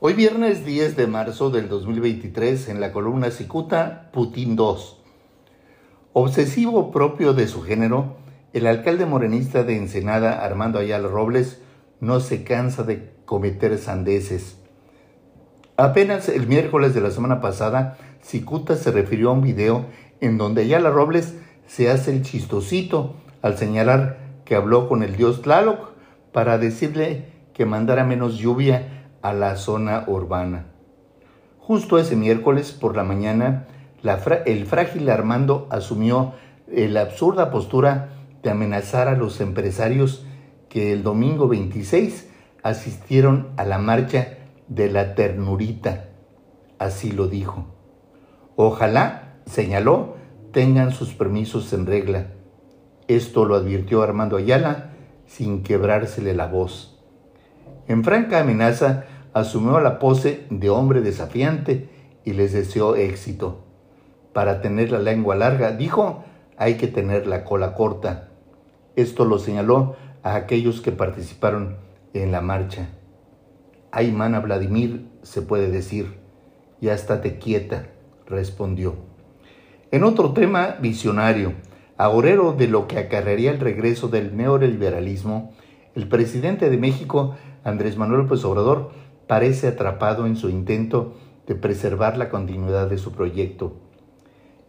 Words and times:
Hoy 0.00 0.12
viernes 0.12 0.64
10 0.64 0.96
de 0.96 1.08
marzo 1.08 1.50
del 1.50 1.68
2023 1.68 2.68
en 2.68 2.78
la 2.78 2.92
columna 2.92 3.32
Cicuta, 3.32 4.10
Putin 4.12 4.54
2. 4.54 5.02
Obsesivo 6.12 6.92
propio 6.92 7.34
de 7.34 7.48
su 7.48 7.62
género, 7.62 8.16
el 8.52 8.68
alcalde 8.68 9.06
morenista 9.06 9.64
de 9.64 9.76
Ensenada, 9.76 10.44
Armando 10.44 10.78
Ayala 10.78 11.08
Robles, 11.08 11.60
no 11.98 12.20
se 12.20 12.44
cansa 12.44 12.84
de 12.84 13.10
cometer 13.24 13.76
sandeces. 13.76 14.58
Apenas 15.76 16.28
el 16.28 16.46
miércoles 16.46 16.94
de 16.94 17.00
la 17.00 17.10
semana 17.10 17.40
pasada, 17.40 17.98
Cicuta 18.22 18.76
se 18.76 18.92
refirió 18.92 19.30
a 19.30 19.32
un 19.32 19.42
video 19.42 19.86
en 20.20 20.38
donde 20.38 20.62
Ayala 20.62 20.90
Robles 20.90 21.34
se 21.66 21.90
hace 21.90 22.12
el 22.12 22.22
chistosito 22.22 23.16
al 23.42 23.58
señalar 23.58 24.18
que 24.44 24.54
habló 24.54 24.88
con 24.88 25.02
el 25.02 25.16
dios 25.16 25.42
Tlaloc 25.42 25.90
para 26.30 26.56
decirle 26.56 27.32
que 27.52 27.66
mandara 27.66 28.04
menos 28.04 28.38
lluvia 28.38 28.94
a 29.22 29.32
la 29.32 29.56
zona 29.56 30.04
urbana. 30.06 30.66
Justo 31.58 31.98
ese 31.98 32.16
miércoles 32.16 32.72
por 32.72 32.96
la 32.96 33.04
mañana, 33.04 33.66
el 34.46 34.66
frágil 34.66 35.10
Armando 35.10 35.66
asumió 35.70 36.32
la 36.66 37.02
absurda 37.02 37.50
postura 37.50 38.10
de 38.42 38.50
amenazar 38.50 39.08
a 39.08 39.16
los 39.16 39.40
empresarios 39.40 40.24
que 40.68 40.92
el 40.92 41.02
domingo 41.02 41.48
26 41.48 42.28
asistieron 42.62 43.48
a 43.56 43.64
la 43.64 43.78
marcha 43.78 44.38
de 44.68 44.90
la 44.90 45.14
ternurita. 45.14 46.08
Así 46.78 47.10
lo 47.10 47.26
dijo. 47.26 47.66
Ojalá, 48.56 49.36
señaló, 49.46 50.16
tengan 50.52 50.92
sus 50.92 51.14
permisos 51.14 51.72
en 51.72 51.86
regla. 51.86 52.28
Esto 53.08 53.44
lo 53.44 53.54
advirtió 53.56 54.02
Armando 54.02 54.36
Ayala 54.36 54.90
sin 55.26 55.62
quebrársele 55.62 56.34
la 56.34 56.46
voz. 56.46 56.97
En 57.88 58.04
franca 58.04 58.40
amenaza, 58.40 59.06
asumió 59.32 59.80
la 59.80 59.98
pose 59.98 60.46
de 60.50 60.68
hombre 60.68 61.00
desafiante 61.00 61.88
y 62.24 62.34
les 62.34 62.52
deseó 62.52 62.96
éxito. 62.96 63.64
Para 64.34 64.60
tener 64.60 64.92
la 64.92 64.98
lengua 64.98 65.34
larga, 65.34 65.72
dijo, 65.72 66.24
hay 66.58 66.74
que 66.74 66.86
tener 66.86 67.26
la 67.26 67.44
cola 67.44 67.74
corta. 67.74 68.28
Esto 68.94 69.24
lo 69.24 69.38
señaló 69.38 69.96
a 70.22 70.34
aquellos 70.34 70.80
que 70.82 70.92
participaron 70.92 71.76
en 72.12 72.30
la 72.30 72.42
marcha. 72.42 72.90
Ay, 73.90 74.12
mana 74.12 74.40
Vladimir, 74.40 75.08
se 75.22 75.40
puede 75.40 75.70
decir. 75.70 76.18
Ya 76.80 76.92
estate 76.92 77.38
quieta, 77.38 77.86
respondió. 78.26 78.96
En 79.90 80.04
otro 80.04 80.32
tema 80.34 80.76
visionario, 80.80 81.54
agorero 81.96 82.52
de 82.52 82.68
lo 82.68 82.86
que 82.86 82.98
acarrearía 82.98 83.50
el 83.50 83.60
regreso 83.60 84.08
del 84.08 84.36
neoliberalismo, 84.36 85.54
el 85.94 86.06
presidente 86.08 86.68
de 86.68 86.76
México 86.76 87.34
Andrés 87.64 87.96
Manuel 87.96 88.22
López 88.22 88.44
Obrador 88.44 88.90
parece 89.26 89.68
atrapado 89.68 90.26
en 90.26 90.36
su 90.36 90.48
intento 90.48 91.14
de 91.46 91.54
preservar 91.54 92.16
la 92.16 92.28
continuidad 92.28 92.88
de 92.88 92.98
su 92.98 93.12
proyecto. 93.12 93.76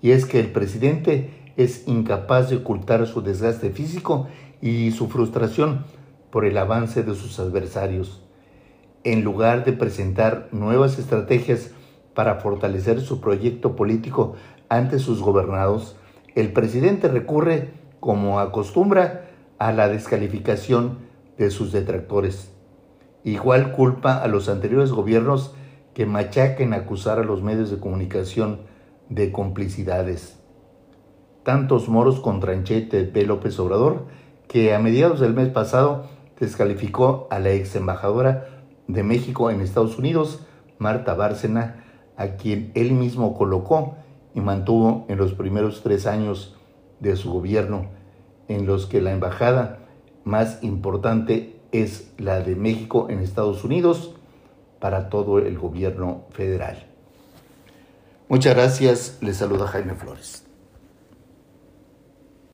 Y 0.00 0.12
es 0.12 0.24
que 0.26 0.40
el 0.40 0.52
presidente 0.52 1.52
es 1.56 1.88
incapaz 1.88 2.50
de 2.50 2.56
ocultar 2.56 3.06
su 3.06 3.22
desgaste 3.22 3.70
físico 3.70 4.28
y 4.62 4.92
su 4.92 5.08
frustración 5.08 5.84
por 6.30 6.44
el 6.44 6.56
avance 6.56 7.02
de 7.02 7.14
sus 7.14 7.38
adversarios. 7.40 8.22
En 9.04 9.24
lugar 9.24 9.64
de 9.64 9.72
presentar 9.72 10.48
nuevas 10.52 10.98
estrategias 10.98 11.70
para 12.14 12.36
fortalecer 12.36 13.00
su 13.00 13.20
proyecto 13.20 13.76
político 13.76 14.34
ante 14.68 14.98
sus 14.98 15.20
gobernados, 15.20 15.96
el 16.34 16.52
presidente 16.52 17.08
recurre, 17.08 17.70
como 18.00 18.38
acostumbra, 18.38 19.24
a 19.58 19.72
la 19.72 19.88
descalificación 19.88 20.98
de 21.36 21.50
sus 21.50 21.72
detractores. 21.72 22.52
Igual 23.24 23.72
culpa 23.72 24.18
a 24.18 24.28
los 24.28 24.48
anteriores 24.48 24.92
gobiernos 24.92 25.54
que 25.94 26.06
machaquen 26.06 26.72
acusar 26.72 27.18
a 27.18 27.24
los 27.24 27.42
medios 27.42 27.70
de 27.70 27.78
comunicación 27.78 28.60
de 29.08 29.32
complicidades. 29.32 30.38
Tantos 31.42 31.88
moros 31.88 32.20
con 32.20 32.40
tranchete 32.40 33.04
de 33.04 33.26
López 33.26 33.58
Obrador 33.58 34.06
que 34.46 34.74
a 34.74 34.78
mediados 34.78 35.20
del 35.20 35.34
mes 35.34 35.48
pasado 35.48 36.06
descalificó 36.38 37.26
a 37.30 37.38
la 37.38 37.50
ex 37.50 37.74
embajadora 37.74 38.48
de 38.86 39.02
México 39.02 39.50
en 39.50 39.60
Estados 39.60 39.98
Unidos, 39.98 40.46
Marta 40.78 41.14
Bárcena, 41.14 41.84
a 42.16 42.36
quien 42.36 42.70
él 42.74 42.92
mismo 42.92 43.36
colocó 43.36 43.96
y 44.34 44.40
mantuvo 44.40 45.04
en 45.08 45.18
los 45.18 45.34
primeros 45.34 45.82
tres 45.82 46.06
años 46.06 46.56
de 47.00 47.16
su 47.16 47.32
gobierno, 47.32 47.86
en 48.48 48.66
los 48.66 48.86
que 48.86 49.00
la 49.00 49.12
embajada 49.12 49.80
más 50.24 50.62
importante 50.62 51.57
es 51.72 52.10
la 52.18 52.40
de 52.40 52.56
México 52.56 53.08
en 53.10 53.20
Estados 53.20 53.64
Unidos 53.64 54.14
para 54.80 55.08
todo 55.08 55.38
el 55.38 55.58
gobierno 55.58 56.24
federal. 56.30 56.86
Muchas 58.28 58.54
gracias, 58.54 59.18
les 59.20 59.36
saluda 59.36 59.66
Jaime 59.66 59.94
Flores. 59.94 60.47